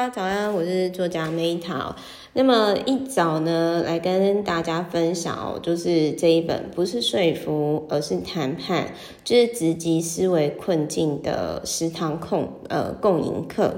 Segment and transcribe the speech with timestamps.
[0.00, 1.94] 大家早安，我是作家 Meta。
[2.32, 13.74] 那么一早呢，来跟大家分享哦，就是这一本不是说服，而是谈判，就是直击思维困境的十堂共呃共赢课。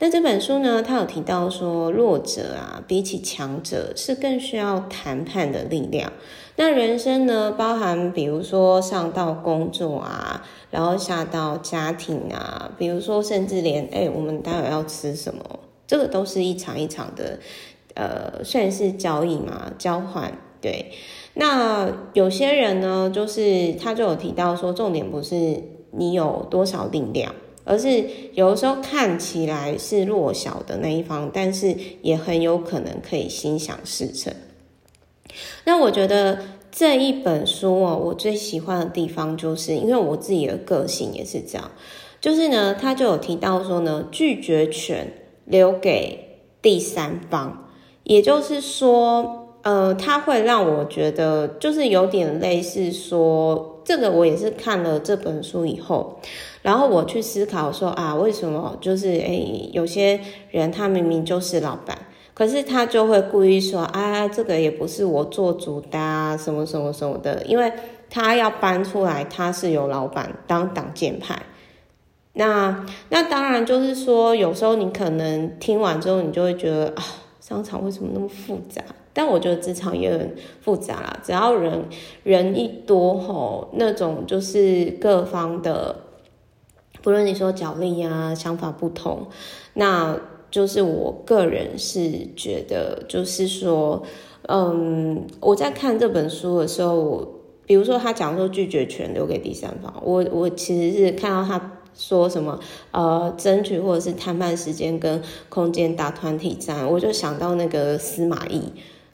[0.00, 6.12] 那这本书呢，它有提到说，弱者啊，比起强者是更需要谈判的力量。
[6.56, 15.42] 那人生呢，包含比如说上到工作啊，然后下到家庭啊，比如说甚至连哎，我们待会要吃什么，
[15.86, 17.38] 这个都是一场一场的。
[17.96, 20.36] 呃，算是交易嘛，交换。
[20.60, 20.90] 对，
[21.34, 25.62] 那有些人呢，就是他就有提到说，重点不是
[25.92, 34.34] 你有多少力量，而是有的时候看起来是弱小的那一方，但是也很有可能可以心想事成。
[35.64, 36.38] 那我觉得
[36.70, 41.70] 这一本书哦，我最喜欢的地方就是，因为我自己的个性也是这样，
[42.20, 45.12] 就是呢，他就有提到说呢，拒绝权
[45.44, 47.68] 留给第三方。
[48.02, 56.20] 也就是说，呃，他会让我觉得，就是有点类似说，这个我也是看了这本书以后，
[56.60, 61.96] 然后我去思考说啊，为什么就是诶，有些人他明明就是老板，
[62.34, 67.72] 可是他就会故意说啊，这个也不是我做主的啊，什么什么什么的，因为
[68.10, 71.40] 他要搬出来，他是有老板当挡箭牌。
[72.34, 77.02] 那那当然就是说，有时候你可能听完之后，你就会觉得啊。
[77.40, 78.82] 商场为什么那么复杂？
[79.12, 81.18] 但我觉得职场也很复杂啦。
[81.22, 81.84] 只要人
[82.22, 85.94] 人一多吼，那种就是各方的，
[87.02, 89.26] 不论你说角力啊，想法不同，
[89.74, 90.18] 那
[90.54, 94.00] 就是我个人是觉得，就是说，
[94.42, 97.26] 嗯，我在看这本书的时候，
[97.66, 101.72] 比如说他讲说拒绝权留给第三方，我我其实是看到他。
[101.96, 102.58] 说什么
[102.90, 108.60] 呃，争取或者是谈判时间跟空间打团体战，我就想到那个司马懿，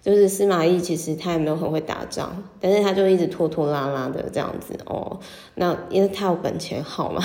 [0.01, 5.21] 就是司马懿其实他也没有很会打仗，但是他就一直拖拖拉拉的这样子哦。
[5.57, 7.23] 那因为他有本钱好嘛，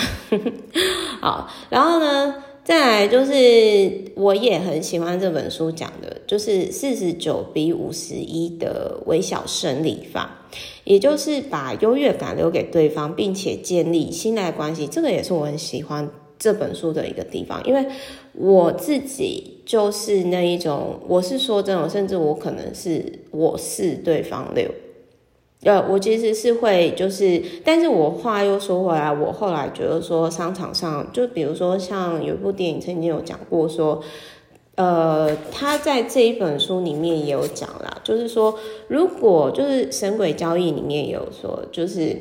[1.24, 10.42] 好，然后呢，再来就是我也很喜欢这本书讲的，就是四十九比五十一的微小胜利法。
[10.84, 16.10] 也就是把优越感留给对方，并且建立信赖关系，这个也是我很喜欢
[16.40, 17.62] 这本书的一个地方。
[17.66, 17.86] 因为
[18.34, 24.70] 我自己就是那一种，我是说真的，甚至我可能是我是对方六，
[25.66, 34.02] 呃，我其实是会就是，但是我话又说回来，我后来觉得说商场上，就比如说像有一部电影曾经有讲过说。
[34.78, 38.60] 呃，他在这一本书里面也有讲啦，就是说，
[38.90, 42.18] 如果就是神鬼交易里面也有说，就是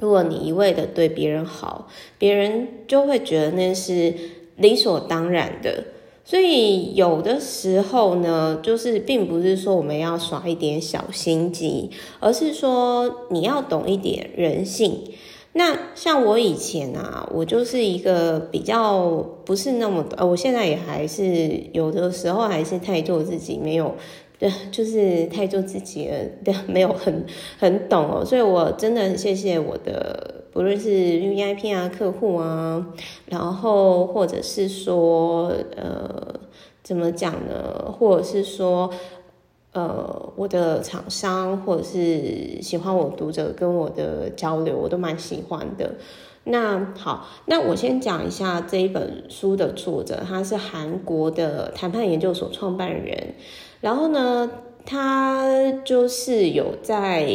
[0.00, 1.86] 如果你一味的对别人好，
[2.18, 4.12] 别人就会觉得那是
[4.56, 5.84] 理所当然的。
[6.24, 15.00] 所以有的时候呢，就是并不是说我们要耍一点小心机，而是说你要懂一点人性。
[15.52, 23.94] 那像我以前啊，我就是一个比较不是那么呃，我现在也还是有的时候还是太做自己，没有，
[24.36, 27.24] 对， 就是太做自己了，对，没有很
[27.58, 32.86] 很懂哦，所以我真的很谢谢我的，不论是 VIP 啊客户啊，
[33.26, 36.40] 然后或者是说呃，
[36.82, 38.90] 怎么讲呢，或者是说。
[39.76, 45.96] 呃，我的厂商或者是喜欢我读者跟我的交流，我都蛮喜欢的。
[46.44, 53.34] 那好，那我先讲一下这一本书的作者，他是韩国的谈判研究所创办人。
[53.80, 54.48] 然后呢，
[54.86, 57.28] 他就是有在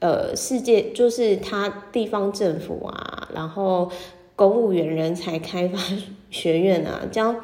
[0.00, 3.90] 呃世界，就是他地方政府啊，然后
[4.34, 5.78] 公务员人才开发
[6.30, 7.34] 学院啊，教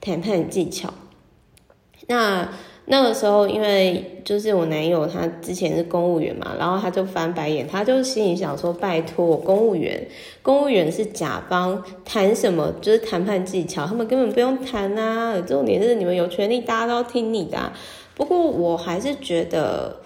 [0.00, 0.92] 谈判技巧。
[2.06, 2.48] 那
[2.86, 10.08] 那个时候，因为就是我男友他之前是公务员嘛，然后他就翻白眼，他就心里想说：“拜托，公务员，
[10.42, 15.40] 公务员是甲方，谈什么就是谈判技巧，他们根本不用谈啊。
[15.42, 17.72] 重点是你们有权利，大家都要听你的。
[18.16, 19.99] 不过我还是觉得，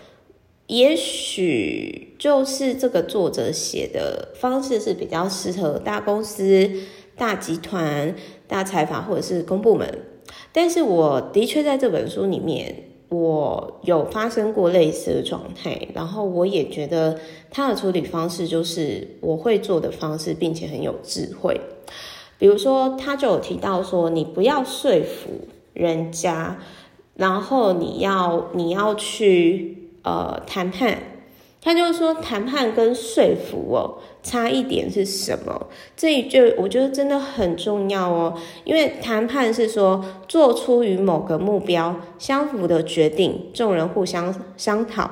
[0.67, 6.71] 也许就是这个作者写的方式是比较适合大公司、
[7.17, 8.15] 大集团、
[8.49, 10.07] 大财阀或者是公部门。”
[10.53, 17.19] 但是我的确在这本书里面，我有发生过类似的状态，然后我也觉得
[17.51, 21.61] 他的处理方式就是我会做的方式，并且很有智慧。
[22.39, 26.59] 比如说，他就有提到说，你不要说服人家，
[27.15, 29.74] 然后你要你要去
[30.05, 30.97] 呃谈判，
[31.61, 35.69] 他就是说，谈判跟说服哦，差异点是什么？
[35.97, 45.05] 这一句我觉得真的很重要哦，因为谈判是说做出与某个目标相符的决定，众人互相商讨；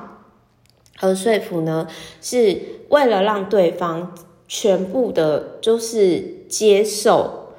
[0.99, 1.87] 而说服呢，
[2.21, 4.13] 是为了让对方
[4.47, 7.53] 全部的，就是接受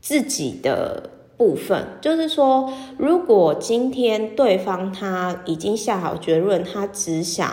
[0.00, 1.86] 自己的部分。
[2.00, 7.52] 就是说，如果今天对方他已经下好结论，他只想。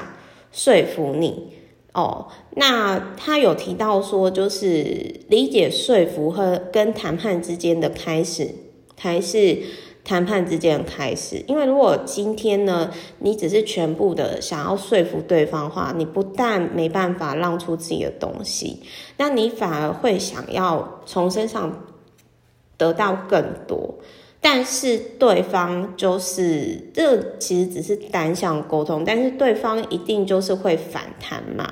[0.53, 1.53] 说服你
[1.93, 8.53] 哦，那他有提到说，就是理解说服和跟谈判之间的开始，
[8.99, 9.59] 还是
[10.03, 11.41] 谈判之间的开始？
[11.47, 18.81] 因为如果今天呢，你只是全部的想要说服对方的话，你不但没办法让出自己的东西，
[19.15, 21.81] 那你反而会想要从身上
[22.81, 23.93] 得到更多。
[24.43, 31.71] 但是对方就是这，其实只是单向沟通，但是对方一定就是会反弹嘛，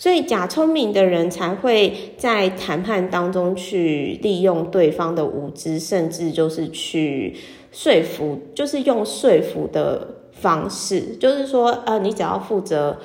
[0.00, 7.36] 所以假聪明的人才会在谈判当中去利用对方的无知，甚至就是去
[7.70, 12.98] 说服，就是用说服的方式，就是说，呃，你只要负责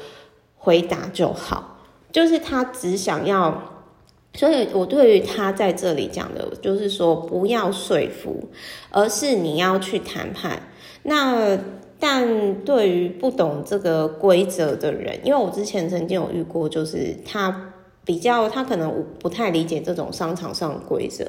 [0.55, 1.77] 回答就好，
[2.11, 3.76] 就是他只想要。
[4.37, 8.47] 所以，我对于他在这里讲的，就是说不要说服，
[8.91, 10.61] 而是你要去谈判。
[11.03, 11.57] 那
[11.99, 17.73] 但对于不懂这个规则的人，因为我之前曾经有遇过，就是他
[18.05, 21.25] 比较他可能不太理解这种商场上的规则。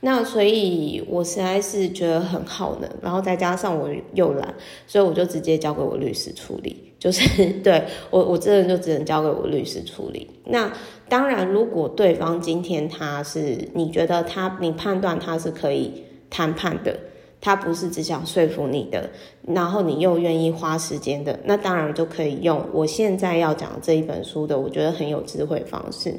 [0.00, 4.52] 那所以，我实在是觉得很耗能，然后再加上我又懒，
[4.86, 6.87] 所以我就直接交给我律师处理。
[6.98, 10.28] 就是对我，我真的就只能交给我律师处理。
[10.46, 10.72] 那
[11.08, 16.98] 当然，如果对方今天他是你觉得他，你判断他是可以谈判的，
[17.40, 19.10] 他不是只想说服你的，
[19.46, 26.14] 然后你又愿意花时间的，那当然就可以用我现在要讲这一本书的，我觉得很有智慧方式。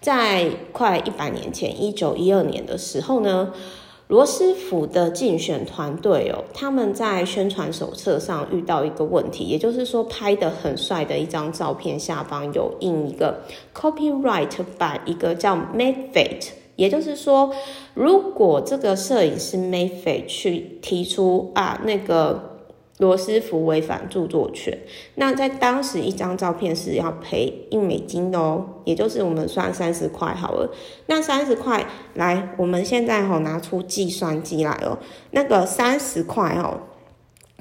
[0.00, 3.52] 在快一百年前，一九一二年的时候呢，
[4.12, 13.40] 罗斯福的竞选团队哦，他们在宣传手册上遇到一个问题，也就是说，拍的很帅的一张照片下方有印一个
[13.74, 17.54] copyright 版，一个叫 m a y f i t 也就是说，
[17.94, 22.51] 如果这个摄影师 m a y f i t 去提出啊那个。
[23.02, 24.78] 罗斯福违反著作权，
[25.16, 30.72] 那在当时一张照片是要赔一美金的哦，也就是我们算三十块好了。
[31.06, 31.84] 那三十块，
[32.14, 34.98] 来，我们现在吼拿出计算机来哦，
[35.32, 36.78] 那个三十块哦，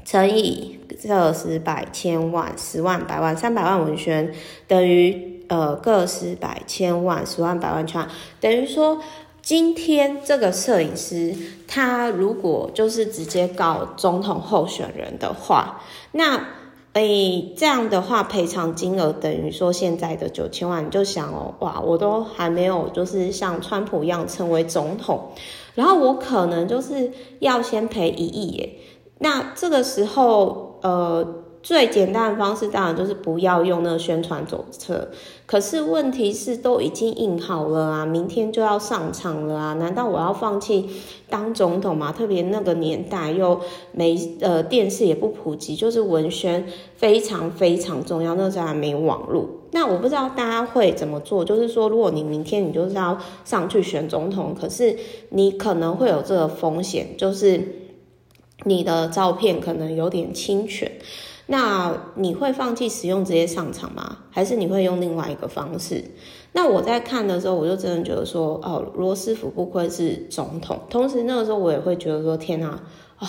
[0.05, 4.31] 乘以个十百千万十万百万三百万文宣，
[4.67, 8.07] 等于呃个十百千万十万百万千万，
[8.39, 9.01] 等于说。
[9.41, 11.35] 今天这个摄影师，
[11.67, 16.37] 他如果就是直接告总统候选人的话，那
[16.93, 25.31] 诶、欸、这样的话赔偿金额等于说现在的九千万，你就想哦，哇，我都还没有就是像川普一样成为总统，
[25.73, 28.73] 然后我可能就是要先赔一亿耶，
[29.19, 31.40] 那这个时候呃。
[31.63, 35.09] 最简单的方式当然就是不要用那个宣传手册，
[35.45, 40.89] 可是问题是都已经印好了啊，明天就要上场了啊，难道我要放弃
[41.29, 42.11] 当总统吗？
[42.11, 43.61] 特别那个年代又
[43.91, 46.65] 没呃电视也不普及，就是文宣
[46.95, 49.47] 非常非常重要，那时候还没网络。
[49.73, 54.97] 那我不知道大家会怎么做，就是说如果你明天你就是要上去选总统，可是
[55.29, 57.75] 你可能会有这个风险，就是
[58.65, 60.91] 你的照片可能有点侵权。
[61.51, 64.19] 那你会放弃使用直接上场吗？
[64.29, 66.01] 还是你会用另外一个方式？
[66.53, 70.79] 那我在看的时候，我就真的觉得说，哦，罗斯福不愧是总统。
[70.89, 72.81] 同时那个时候，我也会觉得说，天哪，啊，
[73.19, 73.27] 哦，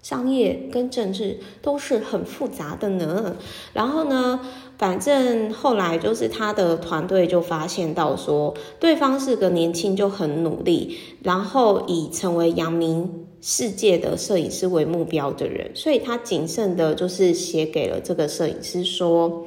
[0.00, 3.34] 商业跟政治都是很复杂的呢。
[3.72, 4.38] 然后呢，
[4.78, 13.23] 反正后来就是他的团队就发现到说，对方是个年轻就很努力，然后以成为扬名。
[13.46, 19.44] 世界的摄影师为目标的人，所以他谨慎的，就是写给了这个摄影师说：“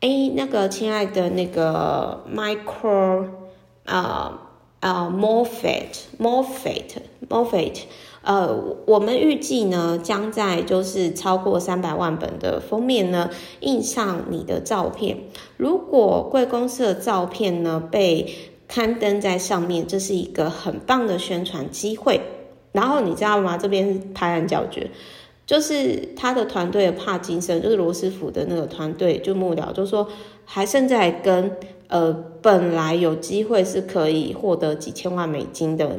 [0.00, 3.26] 哎，那个亲爱的那个 Michael
[3.84, 4.48] 啊
[4.80, 7.80] 啊 Moffett，Moffett，Moffett，
[8.22, 13.28] 呃，我们预计呢，将在就是超过三百万本的封面呢，
[13.60, 15.18] 印上你的照片。
[15.58, 18.34] 如果贵公司的照片呢被
[18.66, 22.22] 刊登在上面，这是一个很棒的宣传机会。”
[22.78, 23.58] 然后你知道吗？
[23.58, 24.88] 这边是拍案叫绝，
[25.44, 30.06] 就是他的团队的帕金森，就是罗斯福的那个团队，就幕僚，就说
[30.44, 31.56] 还甚至还跟
[31.88, 35.98] 呃本来有机会是可以获得几千万美金的，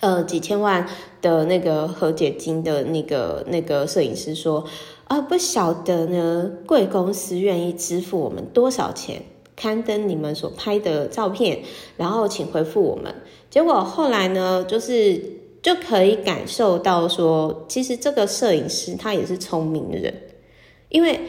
[0.00, 0.88] 呃几千万
[1.22, 4.64] 的那个和解金的那个那个摄影师说，
[5.04, 9.22] 啊不晓得呢，贵公司愿意支付我们多少钱
[9.54, 11.60] 刊登你们所拍的照片，
[11.96, 13.14] 然后请回复我们。
[13.48, 15.22] 结果后来呢，就是
[15.66, 20.14] 就可以感受到说，其实这个摄影师他也是聪明人，
[20.90, 21.22] 因为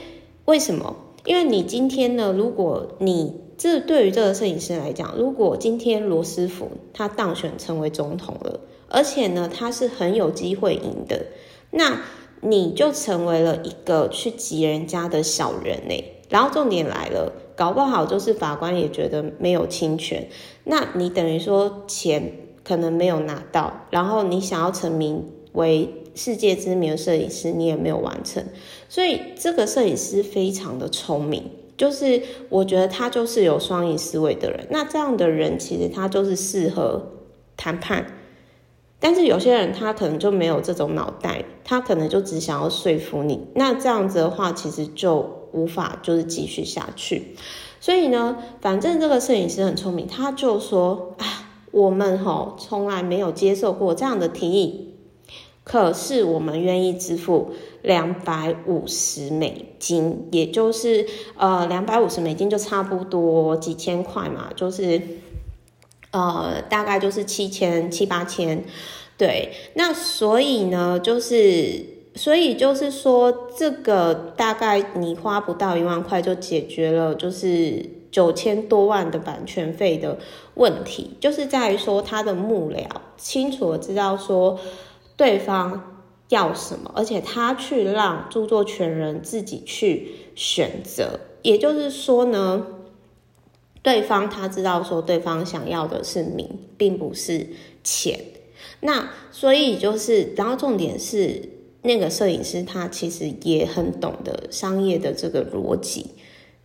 [0.46, 0.96] 为什么？
[1.26, 11.26] 因为你今天呢，如果你这对于这个摄影师来讲，如果今天罗斯福他当选成为总统了，而且呢，他是很有机会赢的，
[11.72, 12.00] 那。
[12.40, 20.30] 你就成为了一个去挤人家的小人呢，然后重点来了，搞不好就是法官也觉得没有侵权，
[20.64, 22.32] 那你等于说钱
[22.68, 28.44] 可能没有拿到，然后你想要成名为世界知名的摄影师，你也没有完成，
[28.90, 37.14] 所以这个摄影师非常的聪明，就是我觉得他就是有双赢思维的人，那这样的人其实他就是适合
[37.56, 38.06] 谈判。
[39.00, 47.36] 但是有些人他可能就没有这种脑袋，他可能就只想要说服你，那这样子的话，其实就无法就是继续下去。
[47.80, 51.47] 所以呢，反正这个摄影师很聪明，他就说：“啊，
[51.78, 54.96] 我们齁从来没有接受过这样的提议，
[55.64, 61.06] 可是我们愿意支付两百五十美金，也就是
[61.38, 65.02] 呃两百五十美金就差不多几千块嘛，就是。”
[66.10, 68.64] 呃，大概就是七千七八千，
[69.18, 69.52] 对。
[69.74, 77.86] 那所以呢，就是所以就是说，这个大概你花不到一万块就解决了，就是
[78.18, 80.18] 九千多万的版权费的
[80.56, 82.84] 问题，就是在于说他的幕僚
[83.16, 84.60] 清楚的知道说
[85.16, 92.66] 对方要什么，而且他去让著作权人自己去选择，也就是说呢。
[93.84, 97.48] 对方他知道说，对方想要的是名，并不是
[97.84, 98.20] 钱。
[98.82, 101.48] 那所以就是，然后重点是
[101.84, 106.08] 那个摄影师他其实也很懂得商业的这个逻辑。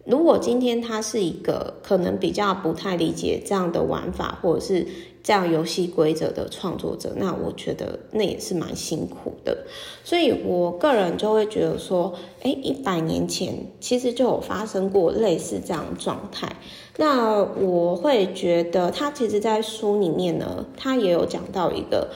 [0.04, 4.84] 如果今天他是一个可能比较不太理解这样的玩法，或者是
[5.22, 9.58] 这样游戏规则的创作者，那我觉得那也是蛮辛苦的。
[10.02, 16.56] 所以我个人就会觉得说，哎，一百年前其实就有发生过类似这样状态。
[16.96, 22.08] 那我会觉得他其实，在书里面呢，他也有讲到一个，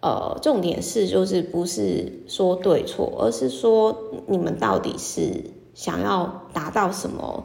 [0.00, 3.94] 呃，重点是就是不是说对错，而是说
[4.26, 5.54] 你们到底是。
[5.76, 7.44] 想要达到什么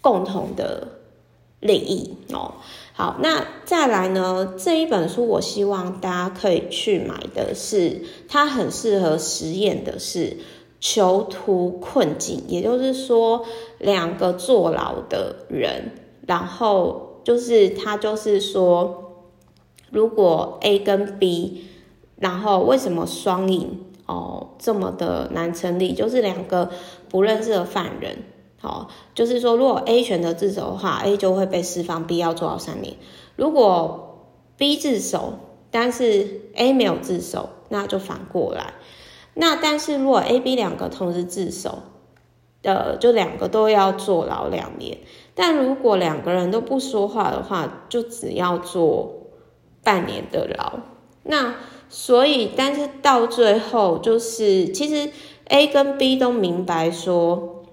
[0.00, 0.88] 共同的
[1.60, 2.54] 利益哦？
[2.94, 4.54] 好，那再来呢？
[4.56, 10.38] 这一本书我希望大家可以去买的是，它很适合实验的是
[10.80, 13.44] 囚徒困境，也就是说，
[13.78, 15.92] 两个坐牢的人，
[16.26, 19.26] 然后就是他就是说，
[19.90, 21.66] 如果 A 跟 B，
[22.16, 23.82] 然后为什么双赢？
[24.06, 26.70] 哦，这么的难成立，就是两个
[27.16, 28.24] 不认识的犯人，
[28.60, 32.96] 哦，就是说，如果 A 选择自首的话，A 就会被释放，B 要坐牢三年；
[33.36, 34.26] 如果
[34.58, 35.38] B 自首，
[35.70, 38.74] 但是 A 没有自首，那就反过来。
[39.32, 41.78] 那但是如果 A、B 两个同时自首，
[42.60, 44.98] 呃，就两个都要坐牢两年。
[45.34, 49.30] 但如果两个人都不说话的话，就只要坐
[49.82, 50.80] 半年的牢。
[51.22, 51.54] 那
[51.88, 55.10] 所以，但是到最后，就是其实
[55.48, 57.64] A 跟 B 都明白说，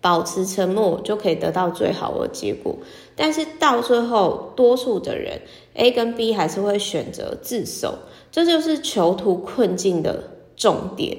[0.00, 2.76] 保持沉默就可以得到最好的结果。
[3.16, 5.40] 但是到最后，多数的人
[5.74, 7.94] A 跟 B 还是会选择自首，
[8.30, 11.16] 这就是囚徒困境的重点。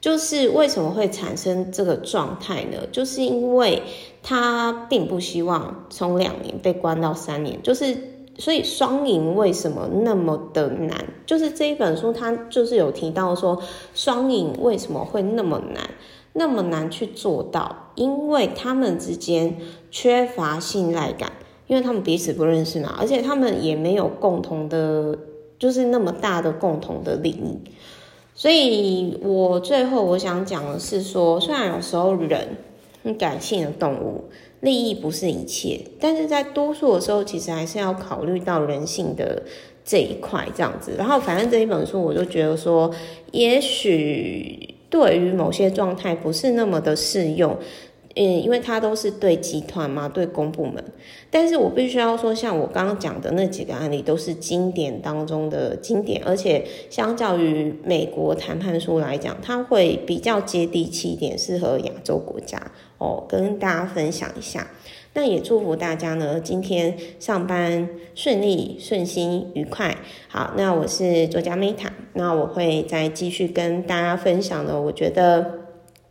[0.00, 2.86] 就是为什么会产生这个状态呢？
[2.92, 3.82] 就是因为
[4.22, 8.15] 他并不希望从两年被关到三年，就是。
[8.38, 11.06] 所以双赢为什么那么的难？
[11.24, 13.62] 就是这一本书，它就是有提到说，
[13.94, 15.88] 双赢为什么会那么难，
[16.34, 17.92] 那么难去做到？
[17.94, 19.56] 因为他们之间
[19.90, 21.32] 缺乏信赖感，
[21.66, 25.18] 因为他们彼此不认识嘛，而且他们也没有共同的，
[25.58, 27.58] 就是那么大的共同的利益。
[28.34, 32.58] 所以我最后我想讲的是说，虽然有时候人
[33.02, 34.24] 很感性的动物。
[34.60, 39.42] 利益不是一切，但是在多数的时候，其实还是要考虑到人性的
[39.84, 40.94] 这一块，这样子。
[40.96, 42.90] 然后，反正这一本书，我就觉得说，
[43.32, 47.56] 也许对于某些状态不是那么的适用。
[48.18, 50.82] 嗯，因为它都是对集团嘛，对公部门。
[51.30, 62.58] 但是我必须要说，像我刚刚讲的那几个案例，都是经典当中的经典，而且相较于美国谈判书来讲，它会比较接地气一点，适合亚洲国家
[62.96, 64.66] 哦，跟大家分享一下。
[65.12, 69.94] 那也祝福大家呢，今天上班顺利、顺心、愉快。
[70.28, 75.66] 好，那我是作家 Meta，那我会再继续跟大家分享的，我觉得。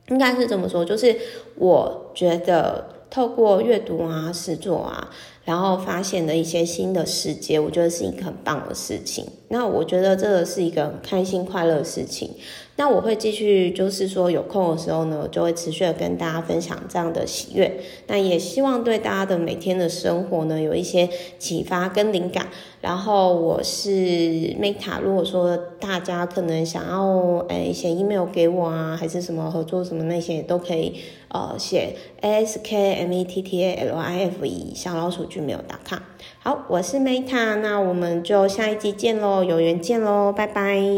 [0.10, 1.16] 应该是这么说，就是
[1.58, 5.10] 我觉得透过阅读啊、实作啊，
[5.44, 9.26] 然后发现的一些新的世界，我觉得是一个很棒的事情。
[9.50, 12.32] 那我觉得这个是一个开心快乐的事情。
[12.77, 17.79] 那我会继续，就是说有空的时候呢，我就会持续的跟大家分享这样的喜悦。
[18.08, 22.48] 那也希望对大家的每天的生活呢，有一些启发跟灵感。
[22.82, 36.00] 然后我是 Meta，如果说大家可能想要诶写 email 给我啊，还是什么合作什么那些都可以，呃写 askmettalife 小老鼠 gmail.com。
[36.39, 40.96] 好，我是 Meta，那我们就下一集见喽，有缘见喽，拜拜。